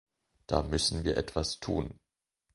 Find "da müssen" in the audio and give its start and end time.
0.47-1.03